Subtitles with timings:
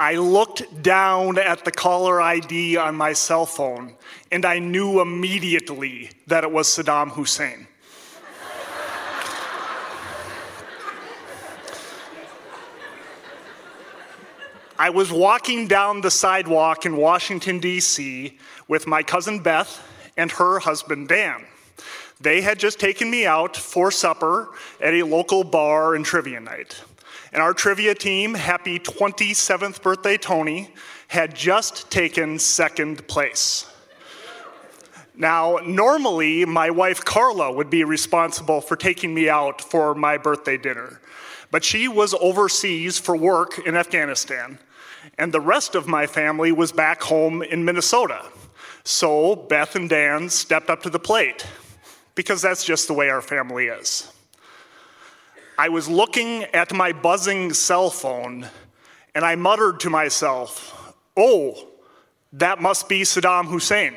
[0.00, 3.92] I looked down at the caller ID on my cell phone
[4.32, 7.66] and I knew immediately that it was Saddam Hussein.
[14.78, 18.38] I was walking down the sidewalk in Washington, D.C.
[18.68, 19.86] with my cousin Beth
[20.16, 21.44] and her husband Dan.
[22.18, 24.48] They had just taken me out for supper
[24.80, 26.82] at a local bar and trivia night.
[27.32, 30.74] And our trivia team, happy 27th birthday, Tony,
[31.08, 33.66] had just taken second place.
[35.14, 40.56] Now, normally, my wife Carla would be responsible for taking me out for my birthday
[40.56, 41.00] dinner,
[41.50, 44.58] but she was overseas for work in Afghanistan,
[45.18, 48.24] and the rest of my family was back home in Minnesota.
[48.82, 51.46] So Beth and Dan stepped up to the plate,
[52.14, 54.10] because that's just the way our family is.
[55.60, 58.48] I was looking at my buzzing cell phone,
[59.14, 61.68] and I muttered to myself, Oh,
[62.32, 63.94] that must be Saddam Hussein.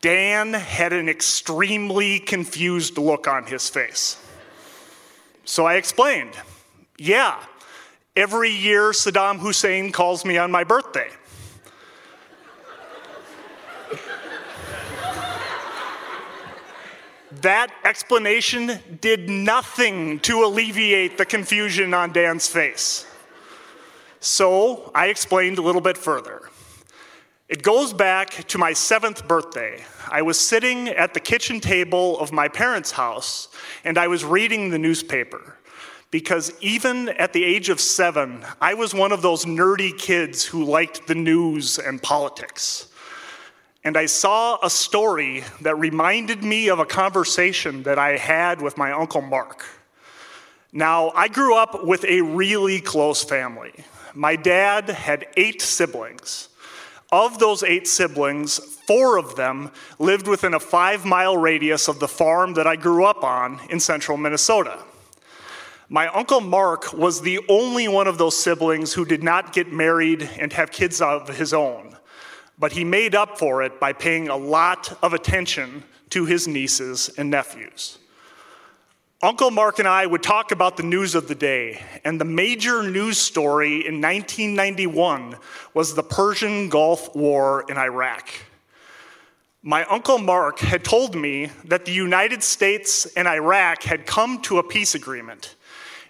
[0.00, 4.16] Dan had an extremely confused look on his face.
[5.44, 6.34] So I explained,
[6.96, 7.42] yeah,
[8.14, 11.08] every year Saddam Hussein calls me on my birthday.
[17.40, 23.06] That explanation did nothing to alleviate the confusion on Dan's face.
[24.20, 26.50] So I explained a little bit further.
[27.48, 29.82] It goes back to my seventh birthday.
[30.10, 33.48] I was sitting at the kitchen table of my parents' house
[33.84, 35.56] and I was reading the newspaper.
[36.10, 40.64] Because even at the age of seven, I was one of those nerdy kids who
[40.64, 42.91] liked the news and politics.
[43.84, 48.76] And I saw a story that reminded me of a conversation that I had with
[48.76, 49.64] my Uncle Mark.
[50.72, 53.72] Now, I grew up with a really close family.
[54.14, 56.48] My dad had eight siblings.
[57.10, 62.08] Of those eight siblings, four of them lived within a five mile radius of the
[62.08, 64.78] farm that I grew up on in central Minnesota.
[65.90, 70.22] My Uncle Mark was the only one of those siblings who did not get married
[70.38, 71.98] and have kids of his own,
[72.62, 77.10] but he made up for it by paying a lot of attention to his nieces
[77.18, 77.98] and nephews.
[79.20, 82.84] Uncle Mark and I would talk about the news of the day, and the major
[82.88, 85.38] news story in 1991
[85.74, 88.28] was the Persian Gulf War in Iraq.
[89.64, 94.58] My Uncle Mark had told me that the United States and Iraq had come to
[94.58, 95.56] a peace agreement.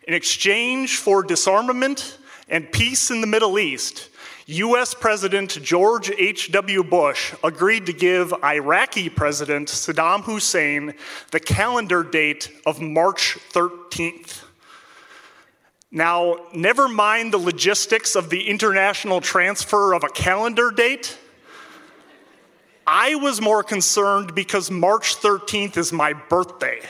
[0.07, 2.19] In exchange for disarmament
[2.51, 4.11] and peace in the Middle East,
[4.47, 6.85] US President George H.W.
[6.85, 10.95] Bush agreed to give Iraqi President Saddam Hussein
[11.31, 14.43] the calendar date of March 13th.
[15.91, 21.19] Now, never mind the logistics of the international transfer of a calendar date.
[22.87, 26.81] I was more concerned because March 13th is my birthday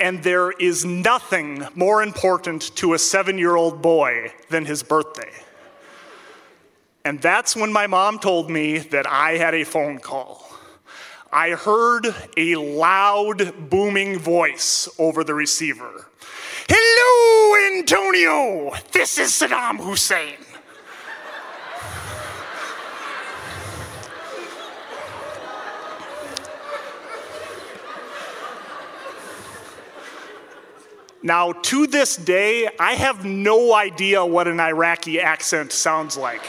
[0.00, 5.30] and there is nothing more important to a seven year old boy than his birthday.
[7.04, 10.46] And that's when my mom told me that I had a phone call.
[11.32, 16.06] I heard a loud, booming voice over the receiver.
[16.68, 18.72] Hello, Antonio!
[18.92, 20.38] This is Saddam Hussein.
[31.22, 36.42] Now, to this day, I have no idea what an Iraqi accent sounds like.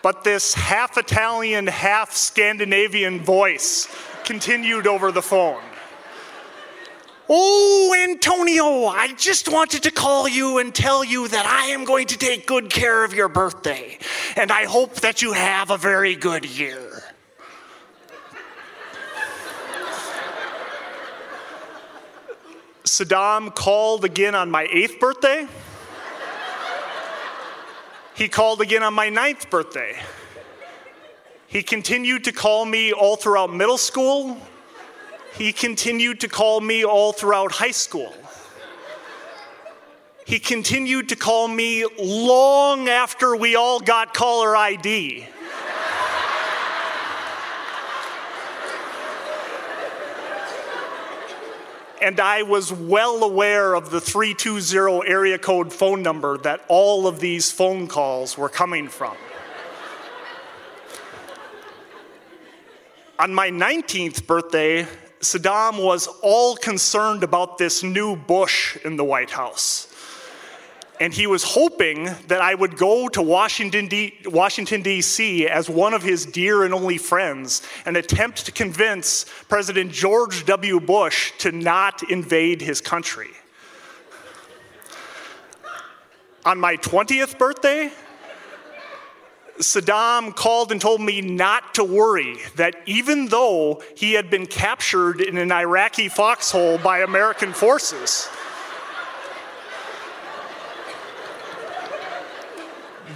[0.00, 3.86] but this half Italian, half Scandinavian voice
[4.24, 5.60] continued over the phone.
[7.28, 12.08] Oh, Antonio, I just wanted to call you and tell you that I am going
[12.08, 13.98] to take good care of your birthday,
[14.36, 16.89] and I hope that you have a very good year.
[22.90, 25.46] Saddam called again on my eighth birthday.
[28.16, 29.96] He called again on my ninth birthday.
[31.46, 34.36] He continued to call me all throughout middle school.
[35.38, 38.12] He continued to call me all throughout high school.
[40.26, 45.28] He continued to call me long after we all got caller ID.
[52.02, 57.20] And I was well aware of the 320 area code phone number that all of
[57.20, 59.16] these phone calls were coming from.
[63.18, 64.86] On my 19th birthday,
[65.20, 69.89] Saddam was all concerned about this new Bush in the White House.
[71.00, 75.48] And he was hoping that I would go to Washington, D- Washington, D.C.
[75.48, 80.78] as one of his dear and only friends and attempt to convince President George W.
[80.78, 83.30] Bush to not invade his country.
[86.44, 87.90] On my 20th birthday,
[89.58, 95.20] Saddam called and told me not to worry, that even though he had been captured
[95.20, 98.28] in an Iraqi foxhole by American forces,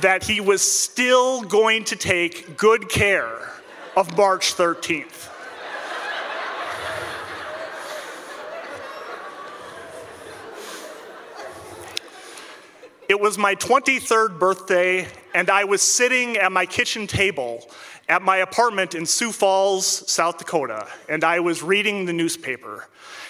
[0.05, 3.51] that he was still going to take good care
[3.97, 5.31] of March 13th.
[13.09, 17.67] It was my 23rd birthday, and I was sitting at my kitchen table
[18.07, 22.89] at my apartment in Sioux Falls, South Dakota, and I was reading the newspaper.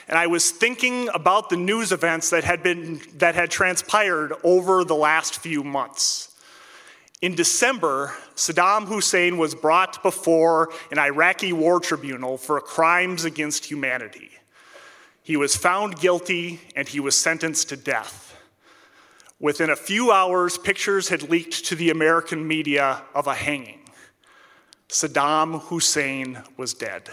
[0.09, 4.82] And I was thinking about the news events that had, been, that had transpired over
[4.82, 6.34] the last few months.
[7.25, 14.29] In December, Saddam Hussein was brought before an Iraqi war tribunal for crimes against humanity.
[15.23, 18.37] He was found guilty and he was sentenced to death.
[19.41, 23.88] Within a few hours, pictures had leaked to the American media of a hanging.
[24.91, 27.09] Saddam Hussein was dead.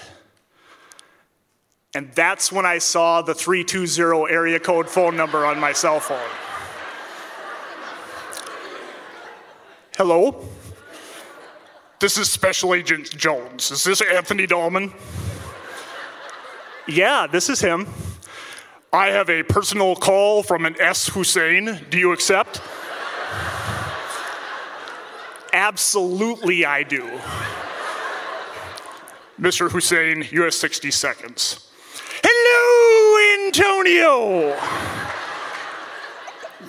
[1.96, 6.51] And that's when I saw the 320 area code phone number on my cell phone.
[10.04, 10.36] Hello?
[12.00, 13.70] This is Special Agent Jones.
[13.70, 14.92] Is this Anthony Dahlman?
[16.88, 17.88] yeah, this is him.
[18.92, 21.10] I have a personal call from an S.
[21.10, 21.86] Hussein.
[21.92, 22.64] Do you accept?
[25.54, 27.04] Absolutely, I do.
[29.40, 29.70] Mr.
[29.70, 31.70] Hussein, you have 60 seconds.
[32.24, 34.91] Hello, Antonio!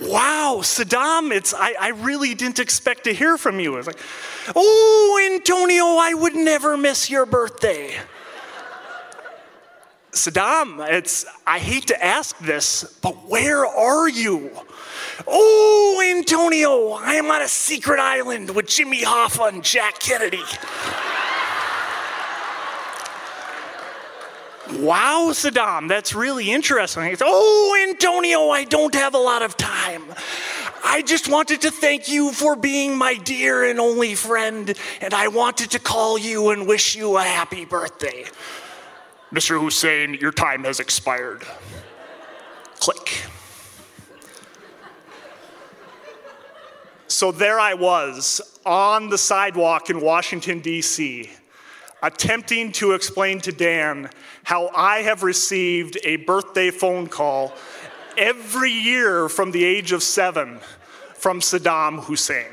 [0.04, 3.76] Wow, Saddam, it's I, I really didn't expect to hear from you.
[3.76, 4.00] It's like,
[4.56, 7.94] oh, Antonio, I would never miss your birthday.
[10.10, 14.50] Saddam, it's, I hate to ask this, but where are you?
[15.26, 20.42] Oh, Antonio, I am on a secret island with Jimmy Hoffa and Jack Kennedy.
[24.80, 27.16] Wow, Saddam, that's really interesting.
[27.20, 30.04] oh, Antonio, I don't have a lot of time.
[30.84, 35.28] I just wanted to thank you for being my dear and only friend, and I
[35.28, 38.24] wanted to call you and wish you a happy birthday.
[39.32, 39.60] Mr.
[39.60, 41.44] Hussein, your time has expired.
[42.80, 43.24] Click.
[47.06, 51.30] So there I was on the sidewalk in Washington, D.C.,
[52.02, 54.10] attempting to explain to Dan
[54.44, 57.54] how I have received a birthday phone call
[58.18, 60.60] every year from the age of seven
[61.14, 62.50] from Saddam Hussein.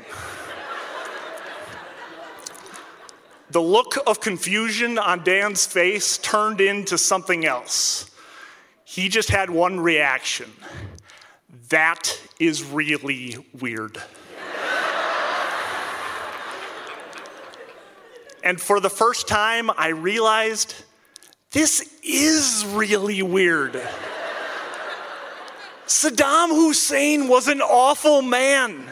[3.50, 8.08] The look of confusion on Dan's face turned into something else.
[8.84, 10.52] He just had one reaction
[11.70, 14.00] that is really weird.
[18.42, 20.74] And for the first time, I realized
[21.52, 23.80] this is really weird.
[25.86, 28.88] Saddam Hussein was an awful man.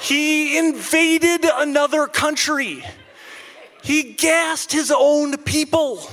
[0.00, 2.84] He invaded another country.
[3.82, 6.08] He gassed his own people.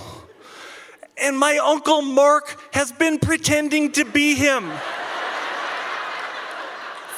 [1.18, 4.72] And my Uncle Mark has been pretending to be him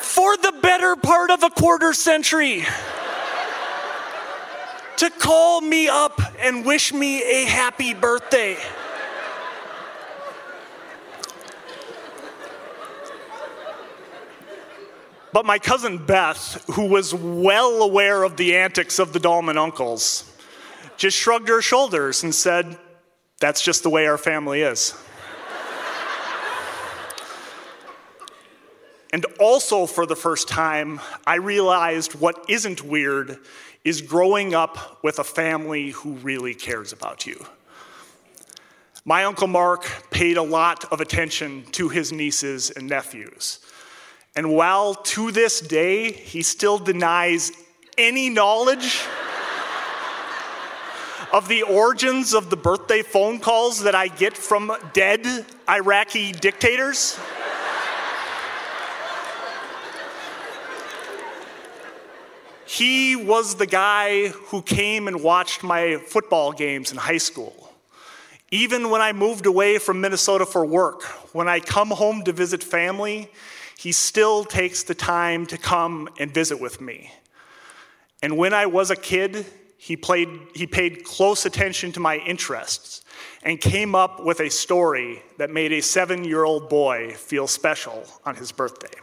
[0.02, 2.66] for the better part of a quarter century
[5.00, 8.58] to call me up and wish me a happy birthday.
[15.32, 20.30] But my cousin Beth, who was well aware of the antics of the Dahlman uncles,
[20.98, 22.78] just shrugged her shoulders and said,
[23.40, 25.02] That's just the way our family is.
[29.12, 33.40] And also, for the first time, I realized what isn't weird
[33.84, 37.44] is growing up with a family who really cares about you.
[39.06, 43.60] My Uncle Mark paid a lot of attention to his nieces and nephews.
[44.36, 47.52] And while to this day he still denies
[47.98, 49.02] any knowledge
[51.34, 57.20] of the origins of the birthday phone calls that I get from dead Iraqi dictators?
[62.70, 67.74] He was the guy who came and watched my football games in high school.
[68.52, 71.02] Even when I moved away from Minnesota for work,
[71.34, 73.32] when I come home to visit family,
[73.76, 77.12] he still takes the time to come and visit with me.
[78.22, 79.48] And when I was a kid,
[79.78, 83.04] he, played, he paid close attention to my interests
[83.42, 88.06] and came up with a story that made a seven year old boy feel special
[88.28, 88.94] on his birthday.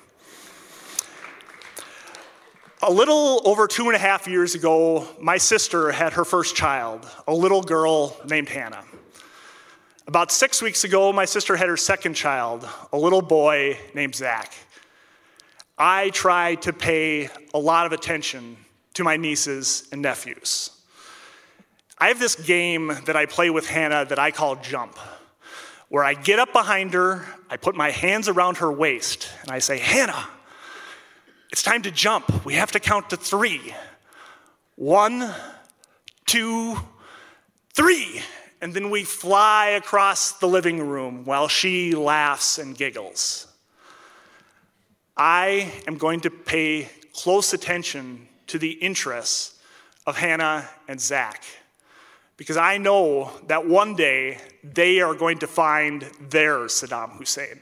[2.83, 7.09] A little over two and a half years ago, my sister had her first child,
[7.27, 8.85] a little girl named Hannah.
[10.07, 14.53] About six weeks ago, my sister had her second child, a little boy named Zach.
[15.79, 18.59] I try to pay a lot of attention
[18.93, 20.71] to my nieces and nephews.
[21.97, 24.99] I have this game that I play with Hannah that I call Jump,
[25.89, 29.61] where I get up behind her, I put my hands around her waist, and I
[29.61, 30.29] say, Hannah,
[31.51, 32.45] it's time to jump.
[32.45, 33.75] We have to count to three.
[34.77, 35.33] One,
[36.27, 36.77] two,
[37.75, 38.23] three.
[38.61, 43.47] And then we fly across the living room while she laughs and giggles.
[45.17, 49.59] I am going to pay close attention to the interests
[50.07, 51.43] of Hannah and Zach
[52.37, 57.61] because I know that one day they are going to find their Saddam Hussein.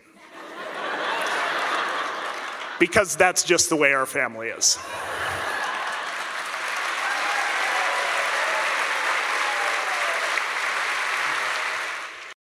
[2.78, 4.78] Because that's just the way our family is.